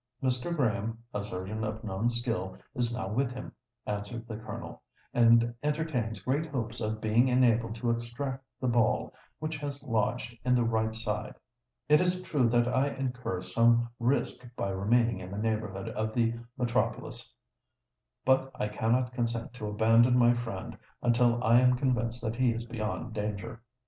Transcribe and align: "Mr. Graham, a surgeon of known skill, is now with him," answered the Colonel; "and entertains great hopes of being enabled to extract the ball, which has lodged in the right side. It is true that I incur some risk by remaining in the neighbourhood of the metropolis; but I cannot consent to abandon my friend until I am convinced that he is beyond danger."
"Mr. 0.23 0.55
Graham, 0.55 1.03
a 1.13 1.23
surgeon 1.23 1.63
of 1.63 1.83
known 1.83 2.09
skill, 2.09 2.57
is 2.73 2.91
now 2.91 3.07
with 3.07 3.31
him," 3.33 3.51
answered 3.85 4.27
the 4.27 4.35
Colonel; 4.35 4.81
"and 5.13 5.53
entertains 5.61 6.21
great 6.23 6.47
hopes 6.47 6.81
of 6.81 6.99
being 6.99 7.27
enabled 7.27 7.75
to 7.75 7.91
extract 7.91 8.43
the 8.59 8.67
ball, 8.67 9.13
which 9.37 9.57
has 9.57 9.83
lodged 9.83 10.35
in 10.43 10.55
the 10.55 10.63
right 10.63 10.95
side. 10.95 11.35
It 11.87 12.01
is 12.01 12.23
true 12.23 12.49
that 12.49 12.67
I 12.67 12.87
incur 12.87 13.43
some 13.43 13.89
risk 13.99 14.43
by 14.55 14.71
remaining 14.71 15.19
in 15.19 15.29
the 15.29 15.37
neighbourhood 15.37 15.89
of 15.89 16.15
the 16.15 16.33
metropolis; 16.57 17.31
but 18.25 18.49
I 18.55 18.69
cannot 18.69 19.13
consent 19.13 19.53
to 19.53 19.67
abandon 19.69 20.17
my 20.17 20.33
friend 20.33 20.79
until 21.03 21.43
I 21.43 21.59
am 21.59 21.75
convinced 21.77 22.23
that 22.23 22.37
he 22.37 22.51
is 22.53 22.65
beyond 22.65 23.13
danger." 23.13 23.61